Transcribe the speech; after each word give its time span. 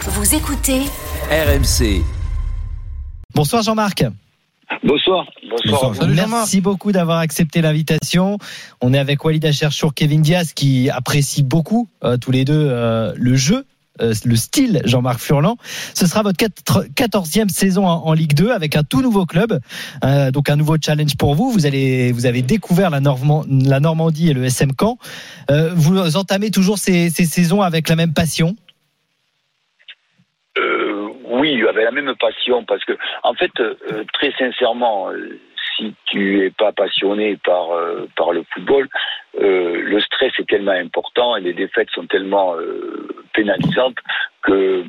Vous 0.00 0.34
écoutez 0.34 0.80
RMC. 1.30 2.02
Bonsoir 3.34 3.62
Jean-Marc. 3.62 4.04
Bonsoir. 4.84 5.26
Bonsoir. 5.50 5.92
Merci 6.08 6.60
beaucoup 6.60 6.92
d'avoir 6.92 7.18
accepté 7.18 7.60
l'invitation. 7.60 8.38
On 8.80 8.94
est 8.94 8.98
avec 8.98 9.24
Walid 9.24 9.44
Acharchour, 9.44 9.92
Kevin 9.94 10.22
Diaz 10.22 10.52
qui 10.54 10.88
apprécie 10.90 11.42
beaucoup 11.42 11.88
euh, 12.04 12.16
tous 12.16 12.30
les 12.30 12.44
deux 12.44 12.66
euh, 12.70 13.12
le 13.16 13.36
jeu. 13.36 13.66
euh, 14.00 14.14
le 14.24 14.36
style 14.36 14.80
Jean-Marc 14.86 15.20
Furlan. 15.20 15.56
Ce 15.94 16.06
sera 16.06 16.22
votre 16.22 16.38
14e 16.38 17.48
saison 17.50 17.86
en, 17.86 18.12
Ligue 18.14 18.32
2 18.34 18.50
avec 18.52 18.76
un 18.76 18.82
tout 18.84 19.02
nouveau 19.02 19.26
club, 19.26 19.60
euh, 20.04 20.30
donc 20.30 20.48
un 20.48 20.56
nouveau 20.56 20.76
challenge 20.82 21.16
pour 21.16 21.34
vous. 21.34 21.50
Vous 21.50 21.66
allez, 21.66 22.10
vous 22.12 22.24
avez 22.24 22.40
découvert 22.40 22.88
la, 22.88 23.00
Normand- 23.00 23.44
la 23.50 23.80
Normandie 23.80 24.30
et 24.30 24.32
le 24.32 24.44
SM 24.44 24.70
Caen. 24.78 24.96
Euh, 25.50 25.72
vous 25.74 26.16
entamez 26.16 26.50
toujours 26.50 26.78
ces, 26.78 27.10
ces 27.10 27.26
saisons 27.26 27.60
avec 27.60 27.88
la 27.90 27.96
même 27.96 28.14
passion. 28.14 28.56
Euh, 31.50 31.54
oui, 31.54 31.68
avec 31.68 31.84
la 31.84 31.90
même 31.90 32.14
passion, 32.16 32.64
parce 32.64 32.84
que, 32.84 32.96
en 33.22 33.34
fait, 33.34 33.52
euh, 33.60 33.74
très 34.12 34.32
sincèrement, 34.32 35.10
euh, 35.10 35.38
si 35.76 35.94
tu 36.06 36.44
es 36.44 36.50
pas 36.50 36.72
passionné 36.72 37.36
par 37.44 37.72
euh, 37.72 38.08
par 38.16 38.32
le 38.32 38.44
football, 38.52 38.88
euh, 39.40 39.80
le 39.82 40.00
stress 40.00 40.32
est 40.38 40.48
tellement 40.48 40.72
important 40.72 41.36
et 41.36 41.40
les 41.40 41.52
défaites 41.52 41.90
sont 41.90 42.06
tellement 42.06 42.54
euh, 42.56 43.08
pénalisantes 43.32 43.98
que 44.42 44.84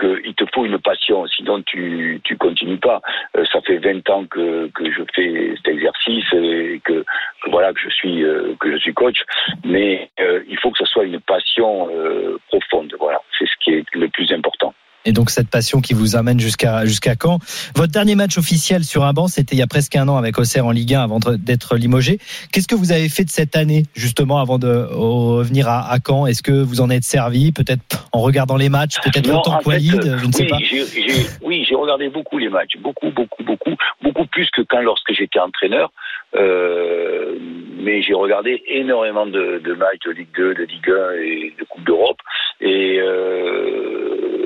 qu'il 0.00 0.34
te 0.34 0.44
faut 0.52 0.64
une 0.64 0.78
passion, 0.80 1.26
sinon 1.28 1.62
tu 1.62 2.20
tu 2.24 2.36
continues 2.36 2.78
pas. 2.78 3.00
Euh, 3.36 3.44
ça 3.52 3.60
fait 3.60 3.78
20 3.78 4.10
ans 4.10 4.26
que, 4.26 4.68
que 4.74 4.90
je 4.90 5.02
fais 5.14 5.54
cet 5.56 5.68
exercice 5.68 6.24
et 6.32 6.80
que, 6.84 7.04
voilà 7.46 7.72
que 7.72 7.80
je 7.80 7.90
suis 7.90 8.24
euh, 8.24 8.54
que 8.58 8.72
je 8.72 8.78
suis 8.78 8.92
coach, 8.94 9.22
mais 9.64 10.10
euh, 10.18 10.42
il 10.48 10.58
faut 10.58 10.72
que 10.72 10.78
ce 10.78 10.86
soit 10.86 11.04
une 11.04 11.20
passion 11.20 11.88
euh, 11.92 12.38
profonde. 12.48 12.92
Voilà, 12.98 13.20
c'est 13.38 13.46
ce 13.46 13.54
qui 13.60 13.70
est 13.74 13.94
le 13.94 14.08
plus 14.08 14.32
important. 14.32 14.74
Et 15.04 15.12
donc 15.12 15.30
cette 15.30 15.48
passion 15.48 15.80
qui 15.80 15.92
vous 15.94 16.16
amène 16.16 16.40
jusqu'à 16.40 16.84
jusqu'à 16.86 17.14
quand 17.16 17.38
Votre 17.76 17.92
dernier 17.92 18.14
match 18.14 18.38
officiel 18.38 18.84
sur 18.84 19.04
un 19.04 19.12
banc, 19.12 19.26
c'était 19.28 19.54
il 19.54 19.58
y 19.58 19.62
a 19.62 19.66
presque 19.66 19.96
un 19.96 20.08
an 20.08 20.16
avec 20.16 20.38
Auxerre 20.38 20.66
en 20.66 20.70
Ligue 20.70 20.94
1 20.94 21.02
avant 21.02 21.18
d'être 21.20 21.76
limogé. 21.76 22.18
Qu'est-ce 22.52 22.68
que 22.68 22.74
vous 22.74 22.92
avez 22.92 23.08
fait 23.08 23.24
de 23.24 23.30
cette 23.30 23.56
année 23.56 23.84
justement 23.94 24.38
avant 24.38 24.58
de 24.58 24.86
revenir 24.90 25.68
à, 25.68 25.90
à 25.92 25.98
Caen? 26.04 26.26
Est-ce 26.26 26.42
que 26.42 26.52
vous 26.52 26.80
en 26.80 26.88
êtes 26.90 27.04
servi 27.04 27.52
Peut-être 27.52 28.08
en 28.12 28.20
regardant 28.20 28.56
les 28.56 28.68
matchs, 28.68 28.96
peut-être 29.02 29.30
en 29.34 29.42
que 29.58 29.64
fait, 29.64 29.68
Walid, 29.70 30.04
euh, 30.06 30.18
je 30.18 30.26
ne 30.26 30.32
sais 30.32 30.42
oui, 30.44 30.48
pas. 30.48 30.58
j'ai- 30.60 30.86
j'ai- 30.86 31.26
oui, 31.42 31.64
j'ai 31.68 31.74
regardé 31.74 32.08
beaucoup 32.08 32.38
les 32.38 32.48
matchs, 32.48 32.76
beaucoup, 32.80 33.10
beaucoup, 33.10 33.42
beaucoup, 33.44 33.74
beaucoup 34.02 34.26
plus 34.26 34.48
que 34.50 34.62
quand 34.62 34.80
lorsque 34.80 35.12
j'étais 35.12 35.38
entraîneur. 35.38 35.92
Euh, 36.36 37.36
mais 37.80 38.02
j'ai 38.02 38.14
regardé 38.14 38.62
énormément 38.66 39.26
de, 39.26 39.60
de 39.62 39.72
matchs 39.74 40.00
de 40.06 40.10
Ligue 40.12 40.28
2, 40.36 40.54
de 40.54 40.62
Ligue 40.64 40.90
1 40.90 41.12
et 41.22 41.54
de 41.58 41.64
Coupe 41.64 41.84
d'Europe. 41.84 42.18
Et 42.60 42.98
euh, 43.00 44.43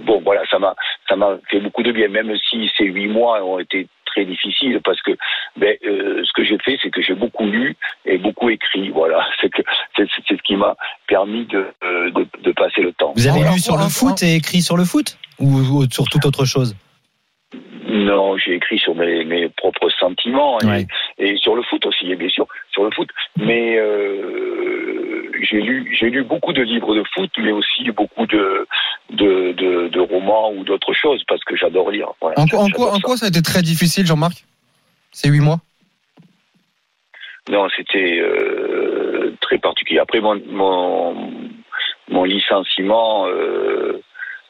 bon, 0.00 0.20
voilà, 0.24 0.42
ça 0.50 0.58
m'a, 0.58 0.74
ça 1.08 1.16
m'a 1.16 1.38
fait 1.50 1.60
beaucoup 1.60 1.82
de 1.82 1.92
bien, 1.92 2.08
même 2.08 2.34
si 2.48 2.70
ces 2.76 2.84
huit 2.84 3.08
mois 3.08 3.42
ont 3.44 3.58
été 3.58 3.86
très 4.06 4.24
difficiles 4.24 4.80
parce 4.84 5.00
que 5.02 5.10
ben, 5.56 5.76
euh, 5.84 6.22
ce 6.24 6.32
que 6.32 6.44
j'ai 6.44 6.56
fait, 6.58 6.78
c'est 6.82 6.90
que 6.90 7.02
j'ai 7.02 7.14
beaucoup 7.14 7.44
lu 7.46 7.76
et 8.06 8.16
beaucoup 8.18 8.48
écrit. 8.48 8.88
Voilà, 8.90 9.26
c'est 9.40 9.50
que 9.50 9.62
c'est, 9.96 10.04
c'est- 10.14 10.22
c'est 10.28 10.36
ce 10.36 10.42
qui 10.42 10.56
m'a 10.56 10.76
permis 11.06 11.44
de, 11.46 11.66
euh, 11.84 12.10
de, 12.12 12.26
de 12.42 12.52
passer 12.52 12.80
le 12.82 12.92
temps. 12.92 13.12
Vous 13.16 13.26
avez 13.28 13.40
lu 13.40 13.58
sur 13.58 13.76
le 13.76 13.88
foot 13.90 14.22
et 14.22 14.36
écrit 14.36 14.62
sur 14.62 14.76
le 14.76 14.84
foot 14.84 15.18
ou, 15.38 15.48
ou 15.58 15.90
sur 15.90 16.04
toute 16.08 16.24
autre 16.24 16.44
chose? 16.46 16.74
Non, 17.88 18.36
j'ai 18.36 18.54
écrit 18.54 18.78
sur 18.78 18.94
mes, 18.96 19.24
mes 19.24 19.48
propres 19.48 19.88
sentiments 19.90 20.58
et, 20.60 20.66
Ouais. 20.66 20.86
et 21.18 21.36
sur 21.36 21.54
le 21.54 21.62
foot 21.62 21.86
aussi, 21.86 22.10
et 22.10 22.16
bien 22.16 22.28
sûr, 22.28 22.46
sur 22.72 22.84
le 22.84 22.90
foot. 22.90 23.08
Mais 23.36 23.76
euh, 23.78 25.30
j'ai 25.42 25.60
lu, 25.60 25.94
j'ai 25.98 26.10
lu 26.10 26.24
beaucoup 26.24 26.52
de 26.52 26.62
livres 26.62 26.94
de 26.94 27.04
foot, 27.14 27.30
mais 27.38 27.52
aussi 27.52 27.90
beaucoup 27.92 28.26
de 28.26 28.66
de, 29.10 29.52
de, 29.52 29.88
de 29.88 30.00
romans 30.00 30.52
ou 30.52 30.64
d'autres 30.64 30.92
choses 30.92 31.22
parce 31.28 31.42
que 31.44 31.56
j'adore 31.56 31.90
lire. 31.90 32.08
Voilà, 32.20 32.38
En, 32.40 32.46
quoi- 32.46 32.58
en 32.60 32.66
j'adore 32.68 32.76
quoi, 32.86 32.92
en 32.92 32.96
ça. 32.96 33.00
quoi 33.02 33.16
ça 33.16 33.26
a 33.26 33.28
été 33.28 33.42
très 33.42 33.62
difficile, 33.62 34.06
Jean-Marc 34.06 34.44
Ces 35.12 35.28
huit 35.28 35.40
mois? 35.40 35.58
Non, 37.48 37.68
c'était 37.76 38.18
euh, 38.18 39.34
très 39.40 39.58
particulier. 39.58 40.00
Après 40.00 40.20
mon 40.20 40.40
mon, 40.48 41.30
mon 42.08 42.24
licenciement, 42.24 43.26
euh, 43.28 44.02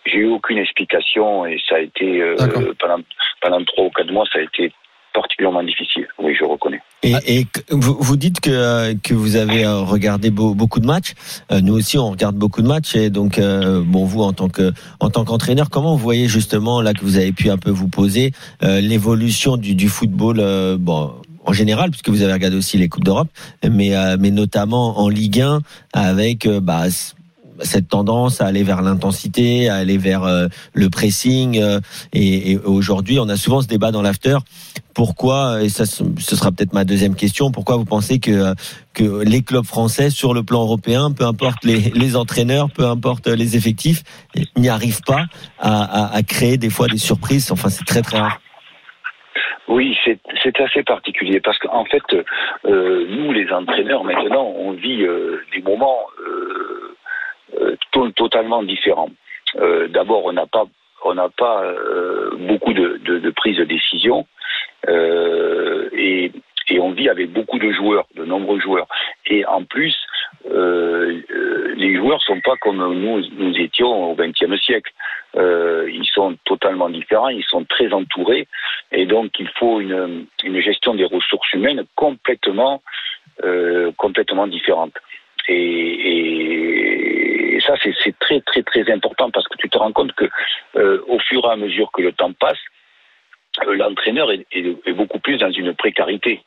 j'ai 0.07 0.19
eu 0.19 0.27
aucune 0.29 0.57
explication 0.59 1.45
et 1.45 1.59
ça 1.69 1.77
a 1.77 1.81
été 1.81 2.23
euh, 2.23 2.37
pendant 2.79 3.03
pendant 3.43 3.63
trois 3.65 3.85
ou 3.85 3.91
quatre 3.91 4.11
mois, 4.11 4.25
ça 4.33 4.39
a 4.39 4.43
été 4.43 4.73
particulièrement 5.17 5.63
difficile. 5.63 6.07
Oui, 6.23 6.35
je 6.39 6.45
reconnais. 6.45 6.81
Et, 7.03 7.47
vous, 7.71 8.17
dites 8.17 8.41
que, 8.41 8.51
euh, 8.51 8.95
que 9.03 9.15
vous 9.15 9.37
avez 9.37 9.65
euh, 9.65 9.81
regardé 9.81 10.31
beau- 10.31 10.55
beaucoup 10.55 10.81
de 10.81 10.87
matchs. 10.87 11.15
Euh, 11.51 11.61
Nous 11.61 11.75
aussi, 11.75 11.99
on 11.99 12.11
regarde 12.11 12.37
beaucoup 12.37 12.63
de 12.63 12.69
matchs. 12.69 12.95
Et 12.97 13.11
donc, 13.11 13.41
bon, 13.41 14.05
vous 14.05 14.23
en 14.23 14.33
tant 14.33 14.49
que 14.49 14.73
en 15.01 15.11
tant 15.11 15.25
qu'entraîneur, 15.25 15.71
comment 15.71 15.93
vous 15.97 16.03
voyez 16.03 16.29
justement 16.29 16.83
là 16.83 16.93
que 16.93 17.03
vous 17.03 17.17
avez 17.17 17.33
pu 17.33 17.51
un 17.51 17.59
peu 17.59 17.71
vous 17.71 17.89
poser 17.89 18.33
l'évolution 18.63 19.57
du, 19.57 19.89
football, 19.89 20.37
bon, 20.79 21.13
en 21.45 21.53
général, 21.53 21.91
puisque 21.91 22.09
vous 22.09 22.23
avez 22.23 22.33
regardé 22.33 22.57
aussi 22.57 22.77
les 22.77 22.89
coupes 22.89 23.05
d'Europe, 23.05 23.29
mais 23.69 23.93
mais 24.19 24.31
notamment 24.31 24.99
en 24.99 25.09
Ligue 25.09 25.41
1 25.41 25.61
avec 25.93 26.49
bah, 26.49 26.85
cette 27.61 27.89
tendance 27.89 28.41
à 28.41 28.47
aller 28.47 28.63
vers 28.63 28.83
l'intensité, 28.83 29.69
à 29.69 29.77
aller 29.77 29.99
vers 29.99 30.25
euh, 30.25 30.49
le 30.75 30.91
pressing. 30.91 31.61
euh, 31.61 31.81
et 32.13 32.53
et 32.53 32.59
aujourd'hui, 32.59 33.19
on 33.19 33.29
a 33.29 33.37
souvent 33.37 33.61
ce 33.63 33.67
débat 33.67 33.91
dans 33.91 34.03
l'after 34.03 34.39
pourquoi, 34.95 35.63
et 35.63 35.69
ça 35.69 35.85
ce 35.85 36.37
sera 36.37 36.51
peut-être 36.53 36.73
ma 36.73 36.85
deuxième 36.85 37.15
question, 37.15 37.51
pourquoi 37.51 37.77
vous 37.77 37.85
pensez 37.85 38.19
que, 38.19 38.55
que 38.95 39.23
les 39.25 39.43
clubs 39.43 39.67
français 39.67 40.09
sur 40.09 40.33
le 40.33 40.43
plan 40.43 40.63
européen, 40.63 41.13
peu 41.13 41.25
importe 41.27 41.65
les, 41.65 41.91
les 41.91 42.17
entraîneurs, 42.17 42.71
peu 42.71 42.87
importe 42.87 43.27
les 43.27 43.57
effectifs, 43.57 44.03
n'y 44.57 44.71
arrivent 44.71 45.03
pas 45.07 45.27
à, 45.59 45.83
à, 45.83 46.17
à 46.17 46.23
créer 46.23 46.57
des 46.57 46.71
fois 46.71 46.89
des 46.89 46.97
surprises? 46.97 47.53
Enfin, 47.53 47.69
c'est 47.69 47.85
très 47.85 48.01
très 48.01 48.19
rare. 48.21 48.41
Oui, 49.69 49.97
c'est 50.05 50.61
assez 50.61 50.83
particulier 50.85 51.41
parce 51.41 51.59
qu'en 51.59 51.85
fait, 51.85 52.05
euh, 52.65 53.05
nous 53.11 53.33
les 53.33 53.51
entraîneurs 53.51 54.05
maintenant, 54.05 54.47
on 54.57 54.73
vit 54.73 55.03
euh, 55.03 55.41
des 55.55 55.61
moments 55.61 55.99
to- 57.97 58.11
totalement 58.13 58.63
différents. 58.63 59.11
Euh, 59.57 59.89
D'abord, 59.89 60.25
on 60.25 60.33
n'a 60.33 60.47
pas 60.47 60.65
on 61.05 61.15
n'a 61.15 61.29
pas 61.29 61.63
euh, 61.63 62.31
beaucoup 62.37 62.73
de, 62.73 62.99
de, 63.05 63.19
de 63.19 63.31
prise 63.31 63.57
de 63.59 63.65
décision 63.65 64.27
euh, 64.89 65.89
et, 65.93 66.33
on 66.79 66.91
vit 66.91 67.09
avec 67.09 67.33
beaucoup 67.33 67.59
de 67.61 67.71
joueurs, 67.71 68.07
de 68.17 68.25
nombreux 68.25 68.59
joueurs. 68.61 68.89
Et 69.27 69.47
en 69.47 69.63
plus, 69.65 69.97
les 70.45 71.97
joueurs 71.97 72.21
sont 72.23 72.41
pas 72.41 72.57
comme 72.61 72.79
nous 72.79 73.23
nous 73.39 73.57
étions 73.57 74.11
au 74.11 74.15
XXe 74.15 74.61
siècle. 74.61 74.93
Ils 75.37 76.09
sont 76.13 76.37
totalement 76.45 76.91
différents, 76.91 77.29
ils 77.29 77.45
sont 77.45 77.65
très 77.65 77.93
entourés. 77.93 78.47
Et 78.93 79.07
donc, 79.07 79.39
il 79.39 79.49
faut 79.59 79.81
une, 79.81 80.27
gestion 80.61 80.95
des 80.95 81.05
ressources 81.05 81.53
humaines 81.53 81.85
complètement, 81.95 82.83
complètement 83.97 84.49
différente. 84.49 84.93
Et 85.49 87.16
ça, 87.67 87.75
c'est 87.83 88.19
très, 88.19 88.41
très, 88.41 88.63
très 88.63 88.91
important 88.93 89.31
parce 89.31 89.47
que 89.49 89.57
tu 89.59 89.69
te 89.69 89.79
rends 89.79 89.93
compte 89.93 90.13
que 90.13 90.27
euh, 90.77 91.03
au 91.09 91.19
fur 91.19 91.45
et 91.45 91.53
à 91.53 91.57
mesure 91.57 91.91
que 91.93 92.03
le 92.03 92.13
temps 92.13 92.33
passe, 92.33 92.59
euh, 93.67 93.75
l'entraîneur 93.75 94.31
est, 94.33 94.93
beaucoup 94.93 95.19
plus 95.19 95.39
dans 95.39 95.51
une 95.51 95.75
précarité. 95.75 96.43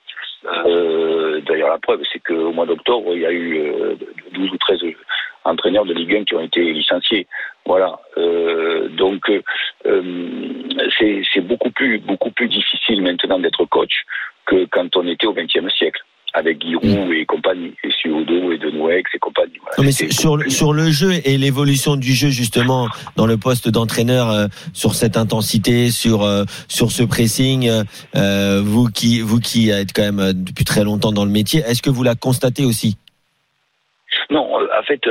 Euh, 0.46 1.42
D'ailleurs, 1.42 1.70
la 1.70 1.80
preuve, 1.80 2.02
c'est 2.12 2.20
qu'au 2.20 2.52
mois 2.52 2.66
d'octobre, 2.66 3.12
il 3.14 3.22
y 3.22 3.26
a 3.26 3.32
eu 3.32 3.58
euh, 3.58 3.96
12 4.34 4.52
ou 4.52 4.58
13 4.58 4.80
entraîneurs 5.44 5.86
de 5.86 5.94
Ligue 5.94 6.16
1 6.16 6.24
qui 6.26 6.36
ont 6.36 6.42
été 6.42 6.62
licenciés. 6.74 7.28
Voilà. 7.66 8.00
Donc, 8.92 9.32
c'est 10.98 11.42
beaucoup 11.42 11.72
plus, 11.72 12.00
beaucoup 12.00 12.32
plus 12.32 12.48
difficile 12.48 13.02
maintenant 13.02 13.40
d'être 13.40 13.66
coach 13.66 14.04
que 14.46 14.66
quand 14.66 14.96
on 14.96 15.08
était 15.08 15.28
au 15.28 15.34
XXe 15.34 15.74
siècle 15.74 16.02
avec 16.34 16.62
Giroud 16.62 17.12
et 17.14 17.26
compagnie, 17.26 17.74
et 17.84 17.90
Suodo 17.92 18.52
et 18.52 18.58
Denouex 18.58 19.10
et 19.14 19.20
compagnie. 19.20 19.54
Voilà. 19.62 19.76
Non, 19.78 19.84
mais 19.84 19.92
sur, 19.92 20.38
plus- 20.38 20.52
sur 20.52 20.74
le 20.74 20.92
jeu 20.92 21.12
et 21.26 21.38
l'évolution 21.38 21.96
du 21.96 22.14
jeu 22.14 22.30
justement 22.30 22.88
dans 23.16 23.26
le 23.26 23.38
poste 23.38 23.70
d'entraîneur, 23.70 24.30
euh, 24.30 24.48
sur 24.74 24.94
cette 24.94 25.18
intensité, 25.18 25.90
sur 25.92 26.24
euh, 26.24 26.44
sur 26.68 26.92
ce 26.92 27.04
pressing, 27.04 27.68
euh, 27.70 27.84
euh, 28.16 28.62
vous 28.64 28.88
qui 28.90 29.22
vous 29.22 29.40
qui 29.40 29.70
êtes 29.70 29.94
quand 29.94 30.04
même 30.04 30.20
euh, 30.20 30.34
depuis 30.34 30.66
très 30.66 30.84
longtemps 30.84 31.12
dans 31.12 31.26
le 31.26 31.32
métier, 31.32 31.62
est-ce 31.62 31.82
que 31.82 31.90
vous 31.90 32.04
la 32.04 32.16
constatez 32.16 32.66
aussi? 32.66 32.98
Non, 34.32 34.60
euh, 34.60 34.68
en 34.80 34.84
fait, 34.84 35.02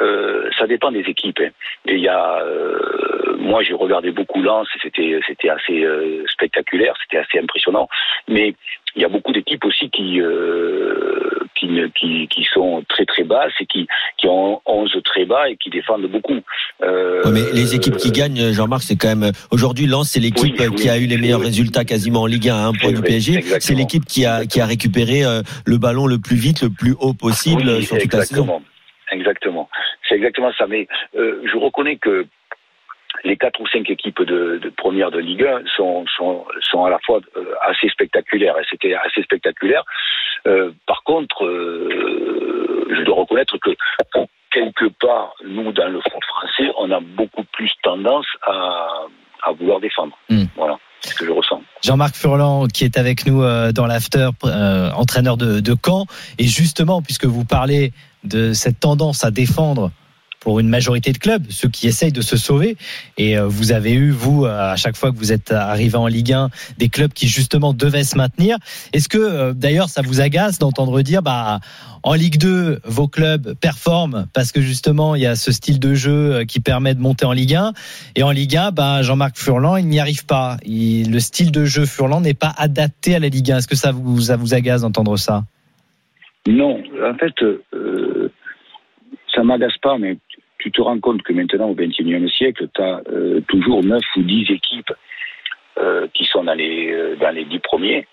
euh, 0.00 0.50
ça 0.58 0.66
dépend 0.66 0.90
des 0.90 1.00
équipes. 1.00 1.38
hein. 1.40 1.50
Et 1.86 1.94
il 1.94 2.00
y 2.02 2.08
a, 2.08 2.40
euh, 2.42 3.36
moi, 3.38 3.62
j'ai 3.62 3.72
regardé 3.74 4.10
beaucoup 4.10 4.42
Lens, 4.42 4.66
c'était 4.82 5.20
c'était 5.26 5.48
assez 5.48 5.82
euh, 5.84 6.24
spectaculaire, 6.28 6.94
c'était 7.02 7.18
assez 7.18 7.38
impressionnant. 7.38 7.88
Mais 8.28 8.54
il 8.96 9.02
y 9.02 9.04
a 9.04 9.08
beaucoup 9.08 9.32
d'équipes 9.32 9.64
aussi 9.64 9.90
qui 9.90 10.20
euh, 10.20 11.28
qui, 11.54 11.68
qui 11.94 12.28
qui 12.28 12.44
sont 12.52 12.84
très 12.88 13.04
très 13.06 13.24
basses 13.24 13.52
et 13.60 13.66
qui 13.66 13.86
qui 14.18 14.26
ont 14.28 14.60
11 14.66 14.96
très 15.04 15.24
bas 15.24 15.48
et 15.48 15.56
qui 15.56 15.70
défendent 15.70 16.06
beaucoup. 16.06 16.38
Euh, 16.82 17.22
Ouais, 17.24 17.30
mais 17.32 17.52
les 17.52 17.74
équipes 17.74 17.96
qui 17.96 18.10
gagnent, 18.10 18.52
Jean-Marc, 18.52 18.82
c'est 18.82 18.96
quand 18.96 19.14
même 19.14 19.32
aujourd'hui 19.50 19.86
Lens, 19.86 20.10
c'est 20.10 20.20
l'équipe 20.20 20.54
Oui, 20.58 20.74
qui 20.76 20.84
oui, 20.84 20.88
a 20.90 20.98
eu 20.98 21.06
les 21.06 21.16
meilleurs 21.16 21.40
oui. 21.40 21.46
résultats 21.46 21.84
quasiment 21.84 22.22
en 22.22 22.26
Ligue 22.26 22.48
1 22.48 22.54
à 22.54 22.66
un 22.66 22.72
point 22.72 22.92
du 22.92 23.00
PSG. 23.02 23.42
C'est 23.60 23.74
l'équipe 23.74 24.04
qui 24.04 24.26
a 24.26 24.44
qui 24.46 24.60
a 24.60 24.66
récupéré 24.66 25.24
euh, 25.24 25.42
le 25.66 25.78
ballon 25.78 26.06
le 26.06 26.18
plus 26.18 26.36
vite, 26.36 26.62
le 26.62 26.70
plus 26.70 26.94
haut 27.00 27.14
possible 27.14 27.82
sur 27.82 27.96
toute 27.98 28.12
la 28.12 28.24
saison. 28.24 28.42
exactement. 28.42 28.62
Exactement. 29.12 29.68
C'est 30.08 30.16
exactement 30.16 30.52
ça. 30.58 30.66
Mais 30.66 30.88
je 31.14 31.56
reconnais 31.56 31.96
que 31.96 32.26
les 33.24 33.36
quatre 33.36 33.60
ou 33.60 33.66
cinq 33.68 33.88
équipes 33.90 34.22
de, 34.22 34.58
de 34.58 34.68
première 34.70 35.10
de 35.10 35.18
Ligue 35.18 35.44
1 35.44 35.62
sont, 35.76 36.04
sont, 36.16 36.44
sont 36.60 36.84
à 36.84 36.90
la 36.90 36.98
fois 37.04 37.20
euh, 37.36 37.54
assez 37.62 37.88
spectaculaires. 37.88 38.58
Et 38.58 38.64
c'était 38.70 38.94
assez 38.94 39.22
spectaculaire. 39.22 39.84
Euh, 40.46 40.72
par 40.86 41.02
contre, 41.04 41.44
euh, 41.44 42.88
je 42.90 43.02
dois 43.02 43.16
reconnaître 43.16 43.56
que 43.58 43.70
quelque 44.50 44.88
part, 45.00 45.34
nous, 45.44 45.72
dans 45.72 45.88
le 45.88 46.00
foot 46.00 46.24
français, 46.28 46.70
on 46.78 46.90
a 46.90 47.00
beaucoup 47.00 47.44
plus 47.52 47.72
tendance 47.82 48.26
à, 48.46 49.06
à 49.42 49.52
vouloir 49.52 49.80
défendre. 49.80 50.16
Mm. 50.28 50.44
Voilà, 50.56 50.78
ce 51.00 51.14
que 51.14 51.24
je 51.24 51.30
ressens. 51.30 51.62
Jean-Marc 51.82 52.14
Furlan 52.14 52.66
qui 52.66 52.84
est 52.84 52.98
avec 52.98 53.26
nous 53.26 53.42
euh, 53.42 53.72
dans 53.72 53.86
l'after, 53.86 54.30
euh, 54.44 54.90
entraîneur 54.92 55.36
de, 55.36 55.60
de 55.60 55.76
Caen. 55.84 56.06
Et 56.38 56.44
justement, 56.44 57.02
puisque 57.02 57.24
vous 57.24 57.44
parlez 57.44 57.92
de 58.24 58.52
cette 58.52 58.80
tendance 58.80 59.24
à 59.24 59.30
défendre 59.30 59.90
pour 60.42 60.58
une 60.58 60.68
majorité 60.68 61.12
de 61.12 61.18
clubs, 61.18 61.44
ceux 61.50 61.68
qui 61.68 61.86
essayent 61.86 62.12
de 62.12 62.20
se 62.20 62.36
sauver. 62.36 62.76
Et 63.16 63.38
euh, 63.38 63.46
vous 63.46 63.70
avez 63.70 63.92
eu, 63.92 64.10
vous, 64.10 64.44
à 64.44 64.74
chaque 64.74 64.96
fois 64.96 65.12
que 65.12 65.16
vous 65.16 65.30
êtes 65.30 65.52
arrivé 65.52 65.96
en 65.96 66.08
Ligue 66.08 66.32
1, 66.32 66.50
des 66.78 66.88
clubs 66.88 67.12
qui 67.12 67.28
justement 67.28 67.72
devaient 67.72 68.02
se 68.02 68.16
maintenir. 68.16 68.56
Est-ce 68.92 69.08
que, 69.08 69.18
euh, 69.18 69.52
d'ailleurs, 69.52 69.88
ça 69.88 70.02
vous 70.02 70.20
agace 70.20 70.58
d'entendre 70.58 71.00
dire, 71.02 71.22
bah, 71.22 71.60
en 72.02 72.14
Ligue 72.14 72.38
2, 72.38 72.80
vos 72.84 73.06
clubs 73.06 73.54
performent 73.60 74.26
parce 74.34 74.50
que 74.50 74.60
justement, 74.60 75.14
il 75.14 75.22
y 75.22 75.26
a 75.26 75.36
ce 75.36 75.52
style 75.52 75.78
de 75.78 75.94
jeu 75.94 76.34
euh, 76.34 76.44
qui 76.44 76.58
permet 76.58 76.94
de 76.94 77.00
monter 77.00 77.24
en 77.24 77.32
Ligue 77.32 77.54
1. 77.54 77.72
Et 78.16 78.24
en 78.24 78.32
Ligue 78.32 78.56
1, 78.56 78.72
bah, 78.72 79.02
Jean-Marc 79.02 79.38
Furlan, 79.38 79.76
il 79.76 79.86
n'y 79.86 80.00
arrive 80.00 80.26
pas. 80.26 80.56
Le 80.66 81.18
style 81.20 81.52
de 81.52 81.64
jeu 81.64 81.86
Furlan 81.86 82.20
n'est 82.20 82.34
pas 82.34 82.52
adapté 82.56 83.14
à 83.14 83.20
la 83.20 83.28
Ligue 83.28 83.52
1. 83.52 83.58
Est-ce 83.58 83.68
que 83.68 83.76
ça 83.76 83.92
vous, 83.92 84.16
vous 84.16 84.54
agace 84.54 84.80
d'entendre 84.80 85.16
ça? 85.16 85.44
Non, 86.48 86.82
en 87.04 87.14
fait, 87.14 87.34
euh, 87.42 88.32
ça 89.32 89.42
m'agace 89.44 89.76
pas, 89.80 89.96
mais 89.98 90.18
tu 90.62 90.70
te 90.70 90.80
rends 90.80 91.00
compte 91.00 91.22
que 91.22 91.32
maintenant, 91.32 91.68
au 91.70 91.74
XXIe 91.74 92.30
siècle, 92.30 92.68
tu 92.74 92.82
as 92.82 93.02
toujours 93.48 93.82
9 93.82 94.00
ou 94.16 94.22
10 94.22 94.50
équipes 94.50 94.92
euh, 95.78 96.06
qui 96.12 96.26
sont 96.26 96.44
dans 96.44 96.54
les, 96.54 96.92
euh, 96.92 97.16
dans 97.16 97.30
les 97.30 97.44
10 97.44 97.58
premiers. 97.60 98.06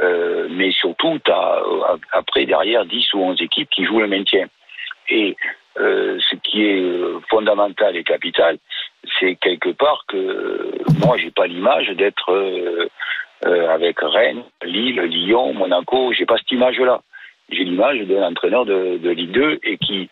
Euh, 0.00 0.46
mais 0.50 0.70
surtout, 0.70 1.18
tu 1.24 1.32
as 1.32 1.60
après, 2.12 2.46
derrière, 2.46 2.86
10 2.86 3.14
ou 3.14 3.18
11 3.18 3.42
équipes 3.42 3.68
qui 3.70 3.84
jouent 3.84 4.00
le 4.00 4.06
maintien. 4.06 4.46
Et 5.08 5.36
euh, 5.80 6.18
ce 6.30 6.36
qui 6.36 6.64
est 6.64 6.80
euh, 6.80 7.18
fondamental 7.28 7.96
et 7.96 8.04
capital, 8.04 8.58
c'est 9.18 9.34
quelque 9.34 9.70
part 9.70 10.04
que 10.06 10.16
euh, 10.16 10.70
moi, 11.04 11.18
j'ai 11.18 11.32
pas 11.32 11.46
l'image 11.46 11.88
d'être 11.88 12.30
euh, 12.30 12.88
euh, 13.46 13.68
avec 13.70 13.98
Rennes, 14.00 14.44
Lille, 14.64 15.00
Lyon, 15.00 15.54
Monaco. 15.54 16.12
J'ai 16.12 16.24
pas 16.24 16.36
cette 16.38 16.52
image-là. 16.52 17.02
J'ai 17.50 17.64
l'image 17.64 17.98
d'un 18.02 18.28
entraîneur 18.28 18.64
de, 18.64 18.98
de 18.98 19.10
Ligue 19.10 19.32
2 19.32 19.60
et 19.64 19.76
qui, 19.76 20.08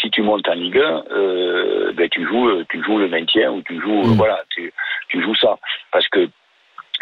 si 0.00 0.10
tu 0.10 0.22
montes 0.22 0.48
en 0.48 0.54
Ligue 0.54 0.78
1, 0.78 1.04
euh, 1.10 1.92
ben 1.94 2.08
tu 2.08 2.26
joues, 2.26 2.62
tu 2.70 2.82
joues 2.82 2.98
le 2.98 3.08
maintien 3.08 3.50
ou 3.52 3.62
tu 3.62 3.80
joues, 3.80 4.02
Mm. 4.04 4.16
voilà, 4.16 4.42
tu, 4.50 4.72
tu 5.08 5.22
joues 5.22 5.34
ça. 5.34 5.58
Parce 5.92 6.08
que 6.08 6.28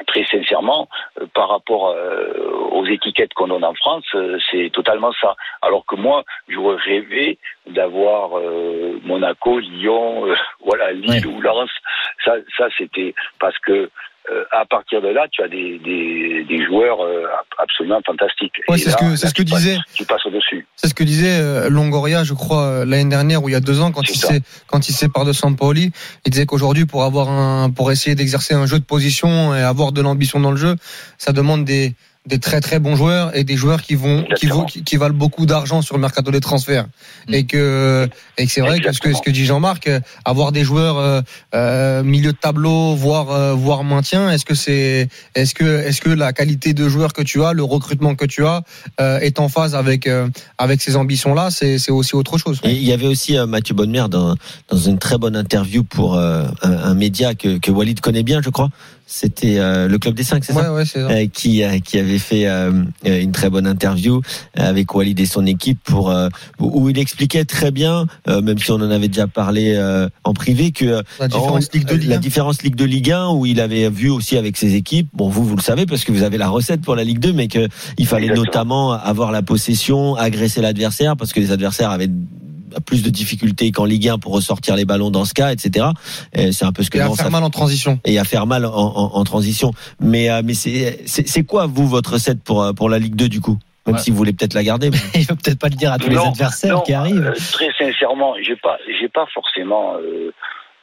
très 0.06 0.24
sincèrement, 0.26 0.88
euh, 1.20 1.26
par 1.34 1.48
rapport 1.48 1.88
euh, 1.88 2.32
aux 2.72 2.84
étiquettes 2.86 3.32
qu'on 3.34 3.48
donne 3.48 3.64
en 3.64 3.74
France, 3.74 4.04
euh, 4.14 4.38
c'est 4.50 4.70
totalement 4.72 5.12
ça. 5.20 5.34
Alors 5.62 5.84
que 5.86 5.96
moi, 5.96 6.22
j'aurais 6.48 6.76
rêvé 6.76 7.38
d'avoir 7.66 8.38
euh, 8.38 9.00
Monaco, 9.04 9.58
Lyon, 9.58 10.26
euh, 10.26 10.34
voilà, 10.64 10.92
Lille 10.92 11.26
ou 11.26 11.40
Lens. 11.40 11.70
Ça, 12.24 12.34
ça 12.56 12.68
c'était 12.76 13.14
parce 13.40 13.58
que 13.58 13.90
euh, 14.32 14.44
à 14.52 14.64
partir 14.66 15.00
de 15.02 15.08
là, 15.08 15.26
tu 15.30 15.42
as 15.42 15.48
des, 15.48 15.78
des, 15.78 16.44
des 16.48 16.64
joueurs 16.66 17.00
euh, 17.04 17.26
absolument 17.58 18.00
fantastiques. 18.04 18.54
Ouais, 18.68 18.78
c'est 18.78 18.90
ce 18.90 18.96
que 18.96 19.16
c'est 19.16 19.28
ce 19.28 19.34
que 19.34 19.42
tu 19.42 19.50
passes- 19.52 19.62
disait 19.62 19.78
Tu 19.94 20.04
passes 20.04 20.24
au-dessus. 20.26 20.66
c'est 20.76 20.88
ce 20.88 20.94
que 20.94 21.04
disait 21.04 21.38
euh, 21.40 21.68
Longoria, 21.70 22.24
je 22.24 22.34
crois 22.34 22.62
euh, 22.64 22.84
l'année 22.84 23.08
dernière 23.08 23.42
ou 23.44 23.48
il 23.48 23.52
y 23.52 23.56
a 23.56 23.60
deux 23.60 23.80
ans 23.80 23.92
quand 23.92 24.08
il 24.08 24.16
s'est 24.16 24.40
quand 24.66 24.88
il 24.88 24.92
s'est 24.92 25.08
part 25.08 25.24
de 25.24 25.32
Sampoli, 25.32 25.92
il 26.24 26.30
disait 26.32 26.46
qu'aujourd'hui 26.46 26.86
pour 26.86 27.04
avoir 27.04 27.28
un 27.30 27.70
pour 27.70 27.90
essayer 27.92 28.14
d'exercer 28.16 28.54
un 28.54 28.66
jeu 28.66 28.78
de 28.78 28.84
position 28.84 29.54
et 29.54 29.60
avoir 29.60 29.92
de 29.92 30.00
l'ambition 30.02 30.40
dans 30.40 30.50
le 30.50 30.56
jeu, 30.56 30.76
ça 31.18 31.32
demande 31.32 31.64
des 31.64 31.94
des 32.26 32.38
très 32.38 32.60
très 32.60 32.78
bons 32.80 32.96
joueurs 32.96 33.34
et 33.36 33.44
des 33.44 33.56
joueurs 33.56 33.82
qui 33.82 33.94
vont 33.94 34.22
qui, 34.22 34.32
Exactement. 34.46 34.54
vaut- 34.60 34.66
qui, 34.66 34.82
qui 34.84 34.96
valent 34.96 35.14
beaucoup 35.14 35.46
d'argent 35.46 35.80
sur 35.82 35.94
le 35.94 36.00
mercato 36.00 36.30
des 36.30 36.40
transferts 36.40 36.86
Mm. 37.28 37.34
et 37.34 37.44
que 37.46 38.08
et 38.38 38.46
que 38.46 38.52
c'est 38.52 38.60
vrai 38.60 38.80
que 38.80 38.92
ce 38.92 39.00
que 39.00 39.12
ce 39.12 39.22
que 39.22 39.30
dit 39.30 39.44
Jean-Marc 39.46 39.86
euh, 39.88 40.00
avoir 40.24 40.52
des 40.52 40.64
joueurs 40.64 40.98
euh, 40.98 41.20
euh, 41.54 42.02
milieu 42.02 42.32
de 42.32 42.36
tableau 42.36 42.94
voire 42.94 43.30
euh, 43.30 43.54
voire 43.54 43.82
maintien 43.84 44.30
est-ce 44.30 44.44
que 44.44 44.54
c'est 44.54 45.08
est-ce 45.34 45.54
que 45.54 45.64
est-ce 45.64 46.00
que 46.00 46.10
la 46.10 46.32
qualité 46.32 46.72
de 46.74 46.88
joueur 46.88 47.12
que 47.12 47.22
tu 47.22 47.42
as 47.44 47.52
le 47.52 47.62
recrutement 47.62 48.14
que 48.14 48.24
tu 48.26 48.44
as 48.44 48.62
euh, 49.00 49.18
est 49.20 49.40
en 49.40 49.48
phase 49.48 49.74
avec 49.74 50.06
euh, 50.06 50.28
avec 50.58 50.80
ces 50.82 50.96
ambitions 50.96 51.34
là 51.34 51.50
c'est 51.50 51.78
c'est 51.78 51.92
aussi 51.92 52.14
autre 52.14 52.38
chose 52.38 52.60
Et 52.64 52.72
il 52.72 52.82
y 52.84 52.92
avait 52.92 53.06
aussi 53.06 53.36
euh, 53.38 53.46
Mathieu 53.46 53.74
Bonnemer 53.74 54.06
dans, 54.10 54.34
dans 54.68 54.78
une 54.78 54.98
très 54.98 55.18
bonne 55.18 55.36
interview 55.36 55.84
pour 55.84 56.14
euh, 56.16 56.46
un, 56.62 56.70
un 56.72 56.94
média 56.94 57.34
que, 57.34 57.58
que 57.58 57.70
Walid 57.70 58.00
connaît 58.00 58.22
bien, 58.22 58.40
je 58.42 58.50
crois. 58.50 58.70
C'était 59.08 59.58
euh, 59.58 59.86
le 59.86 59.98
Club 59.98 60.14
des 60.14 60.24
Cinq, 60.24 60.44
c'est 60.44 60.52
ça? 60.52 60.62
Ouais 60.72 60.78
ouais 60.78 60.84
c'est 60.84 61.00
ça. 61.00 61.08
Euh, 61.10 61.26
qui 61.32 61.62
euh, 61.62 61.78
qui 61.78 61.98
avait 61.98 62.15
fait 62.18 62.46
euh, 62.46 62.72
euh, 63.06 63.20
une 63.20 63.32
très 63.32 63.50
bonne 63.50 63.66
interview 63.66 64.20
avec 64.56 64.94
Walid 64.94 65.18
et 65.20 65.26
son 65.26 65.46
équipe 65.46 65.78
pour 65.84 66.10
euh, 66.10 66.28
où 66.58 66.88
il 66.88 66.98
expliquait 66.98 67.44
très 67.44 67.70
bien, 67.70 68.06
euh, 68.28 68.40
même 68.42 68.58
si 68.58 68.70
on 68.70 68.76
en 68.76 68.90
avait 68.90 69.08
déjà 69.08 69.26
parlé 69.26 69.74
euh, 69.74 70.08
en 70.24 70.32
privé, 70.34 70.70
que 70.72 70.84
euh, 70.84 71.02
la 71.20 71.28
différence 71.28 71.72
Ligue 71.72 71.86
de 71.86 71.94
Ligue 71.94 72.08
la 72.08 72.16
1. 72.16 72.18
différence 72.18 72.62
Ligue 72.62 72.76
de 72.76 72.84
Ligue 72.84 73.12
1 73.12 73.28
où 73.30 73.46
il 73.46 73.60
avait 73.60 73.88
vu 73.90 74.10
aussi 74.10 74.36
avec 74.36 74.56
ses 74.56 74.74
équipes. 74.74 75.08
Bon, 75.14 75.28
vous 75.28 75.44
vous 75.44 75.56
le 75.56 75.62
savez 75.62 75.86
parce 75.86 76.04
que 76.04 76.12
vous 76.12 76.22
avez 76.22 76.38
la 76.38 76.48
recette 76.48 76.82
pour 76.82 76.96
la 76.96 77.04
Ligue 77.04 77.18
2, 77.18 77.32
mais 77.32 77.48
que 77.48 77.68
il 77.98 78.06
fallait 78.06 78.26
Exactement. 78.26 78.44
notamment 78.46 78.92
avoir 78.92 79.32
la 79.32 79.42
possession, 79.42 80.14
agresser 80.16 80.60
l'adversaire 80.60 81.16
parce 81.16 81.32
que 81.32 81.40
les 81.40 81.52
adversaires 81.52 81.90
avaient 81.90 82.10
plus 82.86 83.02
de 83.02 83.10
difficultés 83.10 83.70
qu'en 83.72 83.84
Ligue 83.84 84.08
1 84.08 84.18
pour 84.18 84.32
ressortir 84.34 84.76
les 84.76 84.84
ballons 84.84 85.10
dans 85.10 85.24
ce 85.24 85.34
cas, 85.34 85.52
etc. 85.52 85.86
Et 86.34 86.52
C'est 86.52 86.64
un 86.64 86.72
peu 86.72 86.82
ce 86.82 86.90
que 86.90 86.98
et 86.98 87.00
à 87.00 87.06
a 87.06 87.14
faire 87.14 87.30
mal 87.30 87.42
en 87.44 87.50
transition 87.50 87.98
et 88.04 88.18
à 88.18 88.24
faire 88.24 88.46
mal 88.46 88.64
en, 88.64 88.70
en, 88.72 89.10
en 89.14 89.24
transition. 89.24 89.72
Mais 90.00 90.30
euh, 90.30 90.42
mais 90.44 90.54
c'est 90.54 91.00
c'est 91.06 91.26
c'est 91.28 91.44
quoi 91.44 91.66
vous 91.66 91.86
votre 91.86 92.12
recette 92.14 92.42
pour 92.42 92.62
euh, 92.62 92.72
pour 92.72 92.88
la 92.88 92.98
Ligue 92.98 93.14
2 93.16 93.28
du 93.28 93.40
coup? 93.40 93.58
Même 93.86 93.94
Ouais. 93.96 94.00
si 94.02 94.10
vous 94.10 94.16
voulez 94.16 94.32
peut-être 94.32 94.54
la 94.54 94.64
garder. 94.64 94.90
mais- 94.90 94.96
Il 95.14 95.26
veut 95.26 95.36
peut-être 95.36 95.60
pas 95.60 95.68
le 95.68 95.76
dire 95.76 95.92
à 95.92 95.98
tous 95.98 96.10
les 96.10 96.18
adversaires 96.18 96.74
non, 96.76 96.80
qui 96.80 96.92
arrivent. 96.92 97.24
euh, 97.26 97.34
très 97.52 97.70
sincèrement, 97.78 98.34
j'ai 98.42 98.56
pas, 98.56 98.78
j'ai 99.00 99.08
pas 99.08 99.26
forcément 99.32 99.94
euh, 99.98 100.32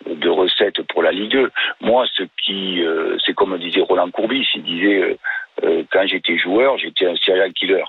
de 0.08 0.30
recette 0.30 0.82
pour 0.88 1.04
la 1.04 1.12
Ligue 1.12 1.32
2. 1.32 1.52
Moi, 1.82 2.06
ce 2.18 2.24
qui, 2.46 2.82
euh, 2.82 3.18
c'est 3.26 3.34
comme 3.34 3.58
disait 3.60 3.82
Roland 3.82 4.10
Courbis, 4.10 4.48
il 4.56 4.64
disait 4.64 5.00
euh, 5.02 5.18
euh, 5.66 5.84
quand 5.92 6.06
j'étais 6.08 6.38
joueur, 6.38 6.78
j'étais 6.78 7.06
un 7.06 7.16
serial 7.26 7.52
killer, 7.52 7.84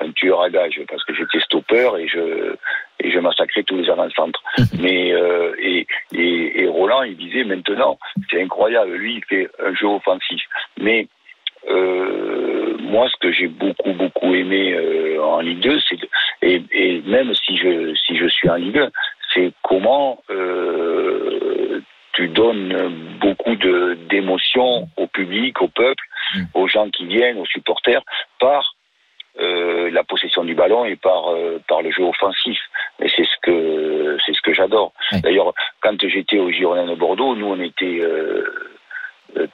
un 0.00 0.10
tueur 0.12 0.42
à 0.42 0.50
gages, 0.50 0.80
parce 0.88 1.04
que 1.04 1.14
j'étais 1.14 1.38
stopper 1.44 1.88
et 2.00 2.08
je 2.08 2.56
et 3.00 3.10
je 3.10 3.18
massacrais 3.18 3.62
tous 3.62 3.76
les 3.76 3.90
avant-centres. 3.90 4.42
Mais 4.78 5.12
euh, 5.12 5.54
et, 5.58 5.86
et, 6.14 6.62
et 6.62 6.68
Roland, 6.68 7.02
il 7.02 7.16
disait 7.16 7.44
maintenant, 7.44 7.98
c'est 8.30 8.42
incroyable, 8.42 8.92
lui, 8.94 9.16
il 9.16 9.24
fait 9.24 9.48
un 9.64 9.74
jeu 9.74 9.86
offensif, 9.86 10.42
mais 10.78 11.08
euh, 11.68 12.76
moi, 12.80 13.08
ce 13.08 13.16
que 13.20 13.32
j'ai 13.32 13.48
beaucoup 13.48 13.92
beaucoup 13.92 14.34
aimé 14.34 14.72
euh, 14.74 15.22
en 15.22 15.40
Ligue 15.40 15.60
2, 15.60 15.80
c'est 15.88 15.98
et, 16.42 16.62
et 16.70 17.02
même 17.06 17.34
si 17.34 17.56
je 17.56 17.94
si 17.94 18.16
je 18.16 18.26
suis 18.28 18.48
en 18.48 18.56
Ligue 18.56 18.78
1, 18.78 18.90
c'est 19.34 19.52
comment 19.62 20.22
euh, 20.30 21.80
tu 22.12 22.28
donnes 22.28 23.18
beaucoup 23.20 23.56
de 23.56 23.98
d'émotions 24.08 24.88
au 24.96 25.06
public, 25.06 25.60
au 25.60 25.68
peuple, 25.68 26.04
Mm. 26.34 26.44
aux 26.54 26.68
gens 26.68 26.90
qui 26.90 27.06
viennent, 27.06 27.38
aux 27.38 27.46
supporters, 27.46 28.02
par 28.38 28.74
euh, 29.38 29.90
la 29.90 30.02
possession 30.02 30.44
du 30.44 30.54
ballon 30.54 30.84
et 30.84 30.96
par 30.96 31.28
euh, 31.28 31.60
par 31.68 31.82
le 31.82 31.90
jeu 31.90 32.02
offensif. 32.04 32.58
Et 33.02 33.08
c'est 33.14 33.24
ce 33.24 33.36
que 33.42 34.16
c'est 34.24 34.32
ce 34.32 34.40
que 34.40 34.54
j'adore. 34.54 34.92
D'ailleurs, 35.22 35.52
quand 35.80 35.96
j'étais 36.08 36.38
au 36.38 36.50
Girondin 36.50 36.86
de 36.86 36.94
Bordeaux, 36.94 37.34
nous 37.36 37.46
on 37.46 37.60
était 37.60 38.00
euh, 38.00 38.44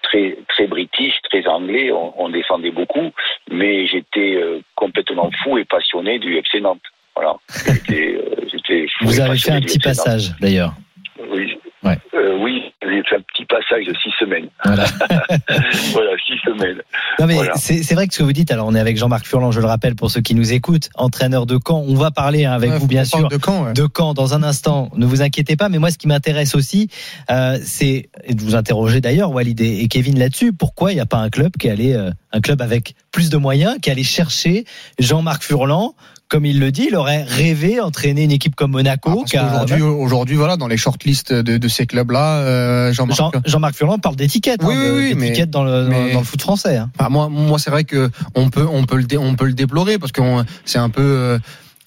très 0.02 0.38
très 0.48 0.66
british, 0.66 1.14
très 1.30 1.46
anglais, 1.48 1.90
on, 1.90 2.14
on 2.16 2.28
défendait 2.28 2.70
beaucoup, 2.70 3.10
mais 3.50 3.86
j'étais 3.86 4.40
complètement 4.76 5.30
fou 5.42 5.58
et 5.58 5.64
passionné 5.64 6.18
du 6.18 6.36
FC 6.36 6.60
Nantes. 6.60 6.82
Voilà, 7.16 7.34
j'étais 7.66 8.18
j'étais 8.52 8.86
fou 8.98 9.06
Vous 9.06 9.20
avez 9.20 9.36
fait 9.36 9.50
un 9.50 9.60
petit 9.60 9.80
passage 9.80 10.30
d'ailleurs. 10.40 10.74
Oui. 11.28 11.58
Ouais. 11.82 11.98
Oui, 12.38 12.61
j'ai 12.96 13.02
fait 13.08 13.16
un 13.16 13.20
petit 13.32 13.44
passage 13.46 13.86
de 13.86 13.94
six 14.02 14.10
semaines. 14.18 14.48
Voilà. 14.64 14.84
voilà, 15.92 16.10
six 16.26 16.38
semaines. 16.44 16.80
Non 17.18 17.26
mais 17.26 17.34
Voilà. 17.34 17.54
c'est 17.56 17.82
c'est 17.82 17.94
vrai 17.94 18.06
que 18.06 18.14
ce 18.14 18.18
que 18.18 18.24
vous 18.24 18.32
dites. 18.32 18.50
Alors 18.50 18.66
on 18.66 18.74
est 18.74 18.80
avec 18.80 18.96
Jean-Marc 18.96 19.26
Furlan, 19.26 19.50
je 19.52 19.60
le 19.60 19.66
rappelle 19.66 19.94
pour 19.94 20.10
ceux 20.10 20.20
qui 20.20 20.34
nous 20.34 20.52
écoutent, 20.52 20.90
entraîneur 20.94 21.46
de 21.46 21.58
Caen. 21.64 21.84
On 21.86 21.94
va 21.94 22.10
parler 22.10 22.44
hein, 22.44 22.52
avec 22.52 22.70
Ouais, 22.72 22.78
vous 22.78 22.86
bien 22.86 23.04
sûr 23.04 23.28
de 23.28 23.38
Caen 23.44 23.64
ouais. 23.66 23.72
de 23.72 23.86
Caen 23.96 24.14
dans 24.14 24.34
un 24.34 24.42
instant. 24.42 24.90
Ne 24.96 25.06
vous 25.06 25.22
inquiétez 25.22 25.56
pas. 25.56 25.68
Mais 25.68 25.78
moi, 25.78 25.90
ce 25.90 25.98
qui 25.98 26.08
m'intéresse 26.08 26.54
aussi, 26.54 26.88
euh, 27.30 27.58
c'est 27.62 28.08
de 28.28 28.40
vous 28.42 28.54
interroger 28.56 29.00
d'ailleurs, 29.00 29.30
Walid 29.32 29.60
et, 29.60 29.80
et 29.82 29.88
Kevin 29.88 30.18
là-dessus. 30.18 30.52
Pourquoi 30.52 30.92
il 30.92 30.96
n'y 30.96 31.00
a 31.00 31.06
pas 31.06 31.18
un 31.18 31.30
club 31.30 31.52
qui 31.58 31.68
allait, 31.68 31.94
euh, 31.94 32.10
un 32.32 32.40
club 32.40 32.60
avec 32.62 32.94
plus 33.10 33.30
de 33.30 33.36
moyens, 33.36 33.76
qui 33.82 33.90
allait 33.90 34.02
chercher 34.02 34.64
Jean-Marc 34.98 35.42
Furlan, 35.42 35.94
comme 36.32 36.46
il 36.46 36.58
le 36.58 36.72
dit, 36.72 36.86
il 36.88 36.96
aurait 36.96 37.24
rêvé 37.24 37.78
entraîner 37.78 38.22
une 38.24 38.30
équipe 38.30 38.54
comme 38.56 38.70
Monaco. 38.70 39.22
Ah, 39.36 39.38
qu'aujourd'hui, 39.50 39.82
aujourd'hui, 39.82 40.36
voilà, 40.36 40.56
dans 40.56 40.66
les 40.66 40.78
shortlists 40.78 41.32
de, 41.34 41.58
de 41.58 41.68
ces 41.68 41.84
clubs-là, 41.86 42.38
euh, 42.38 42.92
Jean-Marc. 42.94 43.18
Jean- 43.18 43.30
Jean-Marc 43.44 43.74
Furlan 43.74 43.98
parle 43.98 44.16
d'étiquette, 44.16 44.60
Oui, 44.64 44.72
hein, 44.74 44.80
oui, 44.82 44.90
oui, 45.10 45.14
mais- 45.14 45.26
d'étiquette 45.28 45.50
dans 45.50 45.62
le, 45.62 45.84
dans- 45.84 45.90
mais- 45.90 46.12
dans 46.14 46.20
le 46.20 46.24
foot 46.24 46.40
français. 46.40 46.78
hein. 46.78 46.90
Enfin, 46.98 47.10
moi, 47.10 47.28
moi, 47.28 47.58
c'est 47.58 47.70
vrai 47.70 47.84
que 47.84 48.10
on 48.34 48.48
peut, 48.48 48.66
on 48.66 48.84
peut 48.84 48.96
le, 48.96 49.04
dé- 49.04 49.18
on 49.18 49.34
peut 49.34 49.44
le 49.44 49.52
déplorer 49.52 49.98
parce 49.98 50.10
que 50.12 50.22
c'est 50.64 50.78
un 50.78 50.88
peu. 50.88 51.02
euh, 51.02 51.38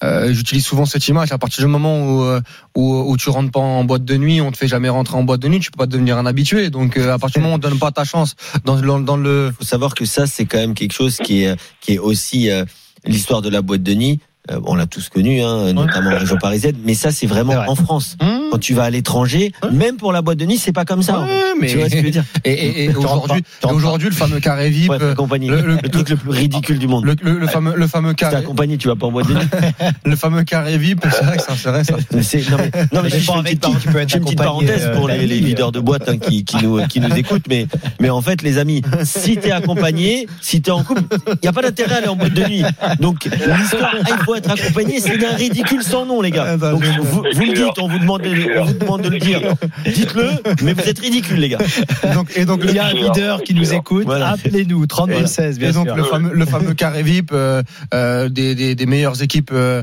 euh, 0.04 0.32
j'utilise 0.32 0.64
souvent 0.64 0.84
cette 0.84 1.08
image. 1.08 1.32
À 1.32 1.38
partir 1.38 1.64
du 1.64 1.70
moment 1.70 1.98
où, 2.06 2.22
euh, 2.22 2.40
où, 2.76 3.10
où 3.10 3.16
tu 3.16 3.30
rentres 3.30 3.50
pas 3.50 3.60
en 3.60 3.82
boîte 3.82 4.04
de 4.04 4.16
nuit, 4.16 4.40
on 4.42 4.52
te 4.52 4.58
fait 4.58 4.68
jamais 4.68 4.90
rentrer 4.90 5.16
en 5.16 5.24
boîte 5.24 5.40
de 5.40 5.48
nuit, 5.48 5.58
tu 5.58 5.70
peux 5.70 5.78
pas 5.78 5.86
devenir 5.86 6.18
un 6.18 6.26
habitué. 6.26 6.68
Donc 6.70 6.98
euh, 6.98 7.14
à 7.14 7.18
partir 7.18 7.40
du 7.40 7.44
moment 7.44 7.54
où 7.54 7.56
on 7.56 7.58
donne 7.58 7.78
pas 7.78 7.90
ta 7.92 8.04
chance 8.04 8.36
dans, 8.64 8.76
dans, 8.80 9.00
dans 9.00 9.16
le. 9.16 9.52
faut 9.58 9.64
savoir 9.64 9.94
que 9.94 10.04
ça, 10.04 10.26
c'est 10.26 10.44
quand 10.44 10.58
même 10.58 10.74
quelque 10.74 10.92
chose 10.92 11.16
qui 11.16 11.44
est, 11.44 11.56
qui 11.80 11.94
est 11.94 11.98
aussi 11.98 12.50
euh, 12.50 12.64
l'histoire 13.06 13.40
de 13.40 13.48
la 13.48 13.62
boîte 13.62 13.82
de 13.82 13.94
nuit. 13.94 14.20
Euh, 14.50 14.60
on 14.64 14.74
l'a 14.76 14.86
tous 14.86 15.08
connu, 15.08 15.42
hein, 15.42 15.72
notamment 15.72 16.10
en 16.10 16.18
région 16.18 16.36
parisienne. 16.36 16.76
Mais 16.84 16.94
ça, 16.94 17.10
c'est 17.10 17.26
vraiment 17.26 17.54
vrai. 17.54 17.66
en 17.68 17.74
France. 17.74 18.16
Mmh. 18.22 18.26
Quand 18.52 18.58
tu 18.58 18.74
vas 18.74 18.84
à 18.84 18.90
l'étranger, 18.90 19.52
même 19.72 19.96
pour 19.96 20.12
la 20.12 20.22
boîte 20.22 20.38
de 20.38 20.44
nuit, 20.46 20.56
c'est 20.58 20.72
pas 20.72 20.84
comme 20.84 21.02
ça. 21.02 21.20
Ouais, 21.20 21.26
mais 21.60 21.66
Tu 21.66 21.76
vois 21.78 21.86
ce 21.88 21.92
que 21.94 21.98
je 22.00 22.04
veux 22.04 22.10
dire 22.10 22.24
et, 22.44 22.88
aujourd'hui, 23.64 24.08
le 24.08 24.14
fameux 24.14 24.40
carré 24.40 24.70
VIP, 24.70 24.90
Ouais, 24.90 24.98
euh, 25.02 25.12
accompagné. 25.12 25.48
le- 25.48 25.60
Le, 25.60 25.74
le- 25.82 25.88
truc 25.88 26.08
le 26.10 26.16
plus 26.16 26.30
ridicule 26.30 26.78
du 26.78 26.86
monde. 26.86 27.04
le, 27.04 27.16
le, 27.22 27.38
le 27.38 27.46
fameux, 27.46 27.74
le 27.76 27.86
fameux 27.86 28.10
Si 28.10 28.16
carré, 28.16 28.36
accompagné, 28.36 28.76
tu 28.78 28.88
vas 28.88 28.96
pas 28.96 29.06
en 29.06 29.12
boîte 29.12 29.28
de 29.28 29.34
nuit. 29.34 29.46
le 30.04 30.16
fameux 30.16 30.44
carré 30.44 30.78
VIP, 30.78 31.04
c'est 31.10 31.24
vrai 31.24 31.36
que 31.38 31.42
ça, 31.42 31.54
c'est 31.56 31.68
vrai 31.70 31.84
ça. 31.84 31.94
Non 31.96 32.56
mais, 32.58 32.70
non, 32.92 33.02
mais 33.02 33.10
je 33.10 33.16
fais 33.16 33.32
une 33.32 33.42
petite, 33.42 34.36
parenthèse 34.36 34.90
pour 34.94 35.08
euh, 35.08 35.12
les, 35.16 35.26
les 35.26 35.40
leaders 35.40 35.72
de 35.72 35.80
boîte 35.80 36.08
hein, 36.08 36.18
qui, 36.18 36.44
qui, 36.44 36.56
nous, 36.62 36.86
qui 36.86 37.00
nous 37.00 37.14
écoutent. 37.16 37.46
Mais, 37.48 37.66
mais 38.00 38.10
en 38.10 38.20
fait, 38.22 38.42
les 38.42 38.58
amis, 38.58 38.82
si 39.04 39.36
t'es 39.36 39.50
accompagné, 39.50 40.28
si 40.40 40.60
t'es 40.62 40.70
en 40.70 40.82
couple, 40.84 41.02
il 41.26 41.38
n'y 41.42 41.48
a 41.48 41.52
pas 41.52 41.62
d'intérêt 41.62 41.94
à 41.94 41.98
aller 41.98 42.08
en 42.08 42.16
boîte 42.16 42.34
de 42.34 42.44
nuit. 42.44 42.62
Donc 43.00 43.24
l'histoire, 43.24 43.94
ah, 44.36 44.38
être 44.38 44.50
accompagné, 44.50 45.00
c'est 45.00 45.18
d'un 45.18 45.34
ridicule 45.34 45.82
sans 45.82 46.06
nom, 46.06 46.20
les 46.20 46.30
gars. 46.30 46.56
Donc 46.56 46.84
vous, 46.84 47.22
vous 47.34 47.44
le 47.44 47.52
dites, 47.54 47.78
on 47.78 47.88
vous 47.88 47.98
demande, 47.98 48.22
de- 48.22 48.58
on 48.60 48.64
vous 48.64 48.72
demande 48.74 49.02
de 49.02 49.08
le 49.08 49.18
dire. 49.18 49.40
Dites-le, 49.84 50.30
mais 50.62 50.72
vous 50.72 50.82
êtes 50.88 50.98
ridicule, 50.98 51.38
les 51.38 51.48
gars. 51.50 51.58
Donc, 52.14 52.30
et 52.36 52.44
donc, 52.44 52.60
Il 52.64 52.74
y 52.74 52.78
a 52.78 52.86
un 52.86 52.92
leader 52.92 53.42
qui 53.42 53.54
nous 53.54 53.72
écoute. 53.74 54.04
Voilà. 54.06 54.30
Appelez-nous, 54.30 54.84
32-16, 54.86 55.58
bien 55.58 55.70
et 55.70 55.72
donc 55.72 55.86
sûr. 55.86 55.96
le 55.96 56.04
fameux, 56.04 56.30
le 56.32 56.46
fameux 56.46 56.74
carré 56.82 57.02
VIP 57.02 57.30
euh, 57.32 57.62
euh, 57.94 58.28
des, 58.28 58.54
des, 58.54 58.74
des 58.74 58.86
meilleures 58.86 59.22
équipes 59.22 59.50
euh, 59.52 59.82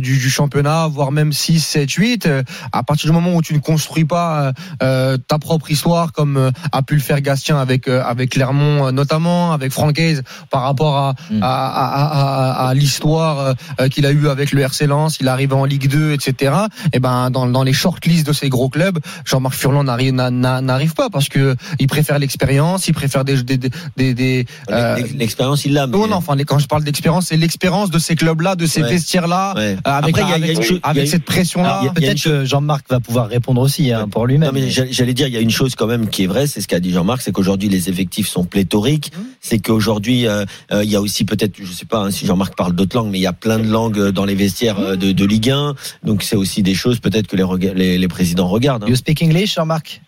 du, 0.00 0.18
du 0.18 0.30
championnat, 0.30 0.86
voire 0.88 1.12
même 1.12 1.32
6, 1.32 1.60
7, 1.60 1.90
8. 1.90 2.26
euh, 2.26 2.42
à 2.72 2.82
partir 2.82 3.10
du 3.10 3.14
moment 3.14 3.34
où 3.34 3.42
tu 3.42 3.54
ne 3.54 3.58
construis 3.58 4.04
pas 4.04 4.52
euh, 4.82 5.16
ta 5.28 5.38
propre 5.38 5.70
histoire, 5.70 6.12
comme 6.12 6.50
a 6.72 6.82
pu 6.82 6.94
le 6.94 7.00
faire 7.00 7.20
Gastien 7.20 7.58
avec 7.58 7.88
euh, 7.88 8.02
avec 8.04 8.30
Clermont 8.30 8.90
notamment, 8.92 9.52
avec 9.52 9.72
Francaise, 9.72 10.22
par 10.50 10.62
rapport 10.62 10.96
à 10.96 11.14
Mm. 11.30 11.42
à, 11.42 11.46
à, 11.46 12.64
à, 12.64 12.68
à 12.68 12.74
l'histoire 12.74 13.47
euh, 13.80 13.88
qu'il 13.88 14.06
a 14.06 14.10
eu 14.12 14.28
avec 14.28 14.52
le 14.52 14.62
RC 14.62 14.86
Lens, 14.86 15.18
il 15.20 15.28
arrive 15.28 15.52
en 15.54 15.64
Ligue 15.64 15.88
2, 15.88 16.12
etc. 16.12 16.52
Et 16.92 17.00
ben 17.00 17.30
dans, 17.30 17.46
dans 17.46 17.62
les 17.62 17.72
shortlists 17.72 18.26
de 18.26 18.32
ces 18.32 18.48
gros 18.48 18.68
clubs, 18.68 18.98
Jean-Marc 19.24 19.54
Furlan 19.54 19.84
n'arrive 19.84 20.12
n'a- 20.14 20.30
n'a- 20.30 20.60
n'arrive 20.60 20.94
pas 20.94 21.10
parce 21.10 21.28
que 21.28 21.56
il 21.78 21.86
préfère 21.86 22.18
l'expérience, 22.18 22.88
il 22.88 22.94
préfère 22.94 23.24
des 23.24 23.42
des 23.42 23.56
des, 23.58 23.70
des, 23.96 24.14
des, 24.14 24.46
euh, 24.70 24.96
L'expérience, 25.14 25.64
il 25.64 25.72
l'a. 25.72 25.86
mais- 25.86 25.96
non, 25.98 26.06
non, 26.08 26.16
enfin, 26.16 26.36
quand 26.46 26.58
je 26.58 26.66
parle 26.66 26.84
d'expérience, 26.84 27.26
c'est 27.26 27.36
l'expérience 27.36 27.90
de 27.90 27.98
ces 27.98 28.16
clubs-là, 28.16 28.54
de 28.56 28.66
ces 28.66 28.82
Ouais. 28.82 28.90
vestiaires-là, 28.90 29.54
Ouais. 29.56 29.76
euh, 29.76 29.76
avec, 29.84 30.16
Après, 30.18 30.22
il 30.22 30.30
y 30.30 30.32
a- 30.32 30.36
il 30.38 30.40
y 30.46 30.48
a 30.50 30.52
avec, 30.54 30.66
chose- 30.66 30.80
avec 30.82 31.04
une- 31.04 31.10
cette 31.10 31.24
pression-là. 31.24 31.68
Alors, 31.78 31.82
il 31.82 31.86
y 31.86 31.88
a- 31.88 31.92
il 31.98 32.02
y 32.02 32.06
a 32.06 32.12
Peut-être 32.12 32.22
que 32.24 32.44
Jean-Marc 32.44 32.84
va 32.90 33.00
pouvoir 33.00 33.28
répondre 33.28 33.60
aussi 33.60 33.92
hein, 33.92 34.08
pour 34.08 34.26
lui-même. 34.26 34.48
Non, 34.54 34.60
mais 34.60 34.70
j'allais 34.70 35.14
dire, 35.14 35.26
il 35.26 35.34
y 35.34 35.36
a 35.36 35.40
une 35.40 35.50
chose 35.50 35.74
quand 35.74 35.86
même 35.86 36.08
qui 36.08 36.24
est 36.24 36.26
vraie, 36.26 36.46
c'est 36.46 36.60
ce 36.60 36.68
qu'a 36.68 36.80
dit 36.80 36.92
Jean-Marc, 36.92 37.22
c'est 37.22 37.32
qu'aujourd'hui 37.32 37.68
les 37.68 37.88
effectifs 37.88 38.28
sont 38.28 38.44
pléthoriques. 38.44 39.12
C'est 39.40 39.58
qu'aujourd'hui 39.58 40.26
euh, 40.26 40.44
euh, 40.72 40.84
il 40.84 40.90
y 40.90 40.96
a 40.96 41.00
aussi 41.00 41.24
peut-être, 41.24 41.54
je 41.62 41.72
sais 41.72 41.84
pas 41.86 41.98
hein, 42.04 42.10
si 42.10 42.26
Jean-Marc 42.26 42.56
parle 42.56 42.72
d'autres 42.74 42.96
langues, 42.96 43.10
mais 43.10 43.18
il 43.18 43.22
y 43.22 43.26
a 43.26 43.32
plein 43.40 43.58
de 43.58 43.70
langues 43.70 43.98
euh, 43.98 44.12
dans 44.12 44.24
les 44.24 44.34
vestiaires 44.34 44.78
euh, 44.78 44.96
de, 44.96 45.12
de 45.12 45.24
Ligue 45.26 45.50
1. 45.50 45.74
Donc 46.02 46.22
c'est 46.22 46.36
aussi 46.36 46.62
des 46.62 46.74
choses 46.74 47.00
peut-être 47.00 47.26
que 47.26 47.36
les, 47.36 47.42
rega- 47.42 47.74
les, 47.74 47.98
les 47.98 48.08
présidents 48.08 48.48
regardent. 48.48 48.84
hein. 48.84 48.88
You 48.88 48.96
speak 48.96 49.22
English, 49.22 49.54
Jean-Marc? 49.54 50.00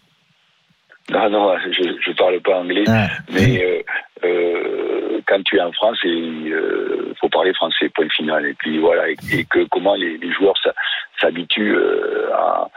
Non, 1.10 1.28
non, 1.28 1.56
je 1.58 2.10
ne 2.10 2.14
parle 2.16 2.40
pas 2.40 2.58
anglais, 2.60 2.84
Ah. 2.86 3.08
mais 3.32 3.60
euh, 3.64 3.82
euh, 4.24 5.20
quand 5.26 5.42
tu 5.44 5.56
es 5.56 5.60
en 5.60 5.72
France, 5.72 5.98
il 6.04 6.52
euh, 6.52 7.12
faut 7.20 7.28
parler 7.28 7.52
français, 7.54 7.88
point 7.88 8.08
final. 8.10 8.46
Et 8.46 8.54
puis 8.54 8.78
voilà, 8.78 9.08
et, 9.10 9.16
et 9.32 9.44
que 9.44 9.64
comment 9.70 9.96
les, 9.96 10.18
les 10.18 10.32
joueurs 10.32 10.54
s'habituent 11.20 11.74
euh, 11.76 12.30
à, 12.34 12.68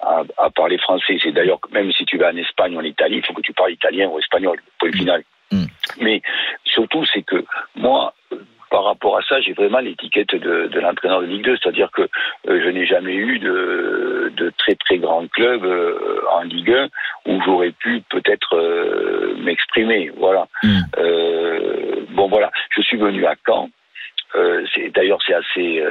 à, 0.00 0.22
à 0.38 0.50
parler 0.50 0.78
français. 0.78 1.18
C'est 1.22 1.32
d'ailleurs, 1.32 1.60
même 1.72 1.92
si 1.92 2.04
tu 2.06 2.16
vas 2.16 2.30
en 2.32 2.36
Espagne 2.36 2.74
ou 2.76 2.78
en 2.80 2.84
Italie, 2.84 3.16
il 3.18 3.26
faut 3.26 3.34
que 3.34 3.42
tu 3.42 3.52
parles 3.52 3.72
italien 3.72 4.08
ou 4.08 4.18
espagnol, 4.18 4.58
point 4.78 4.92
final. 4.92 5.22
Mm. 5.50 5.64
Mais 6.00 6.22
surtout, 6.64 7.04
c'est 7.12 7.22
que 7.22 7.44
moi, 7.76 8.14
par 8.72 8.84
rapport 8.84 9.18
à 9.18 9.22
ça, 9.22 9.38
j'ai 9.42 9.52
vraiment 9.52 9.80
l'étiquette 9.80 10.34
de, 10.34 10.66
de 10.66 10.80
l'entraîneur 10.80 11.20
de 11.20 11.26
Ligue 11.26 11.44
2, 11.44 11.58
c'est-à-dire 11.62 11.90
que 11.92 12.08
euh, 12.48 12.60
je 12.64 12.68
n'ai 12.70 12.86
jamais 12.86 13.14
eu 13.14 13.38
de, 13.38 14.32
de 14.34 14.50
très 14.56 14.74
très 14.76 14.96
grands 14.96 15.26
clubs 15.28 15.62
euh, 15.62 16.22
en 16.30 16.40
Ligue 16.44 16.72
1 16.72 16.88
où 17.26 17.42
j'aurais 17.44 17.72
pu 17.72 18.02
peut-être 18.08 18.56
euh, 18.56 19.34
m'exprimer. 19.44 20.10
Voilà. 20.16 20.46
Mm. 20.62 20.80
Bon 22.12 22.28
voilà, 22.28 22.50
je 22.74 22.80
suis 22.80 22.96
venu 22.96 23.26
à 23.26 23.34
Caen. 23.46 23.68
D'ailleurs 24.94 25.18
c'est 25.26 25.34
assez 25.34 25.84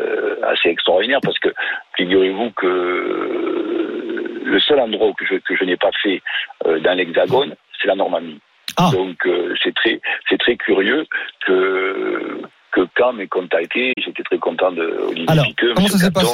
assez 0.44 0.70
extraordinaire 0.70 1.20
parce 1.22 1.38
que 1.38 1.50
figurez-vous 1.98 2.50
que 2.52 4.42
le 4.44 4.60
seul 4.60 4.80
endroit 4.80 5.12
que 5.18 5.26
je 5.26 5.36
que 5.36 5.56
je 5.56 5.64
n'ai 5.66 5.78
pas 5.78 5.92
fait 6.02 6.22
dans 6.66 6.94
l'Hexagone, 6.98 7.56
c'est 7.80 7.88
la 7.88 7.96
Normandie. 7.96 8.40
Ah. 8.78 8.90
Donc 8.94 9.26
euh, 9.26 9.54
c'est 9.64 9.74
très 9.74 10.02
c'est 10.30 10.38
très 10.38 10.56
curieux 10.56 11.06
que 11.46 12.41
que 12.86 12.92
quand 12.96 13.14
m'ait 13.14 13.28
contacté, 13.28 13.94
j'étais 13.98 14.24
très 14.24 14.38
content 14.38 14.72
de 14.72 14.84
Olivier 15.08 15.30
Alors, 15.30 15.46
Piqueux, 15.46 15.74
comment 15.74 15.86
Monsieur 15.86 16.00
ça 16.00 16.06
s'est 16.06 16.12
Capton, 16.12 16.30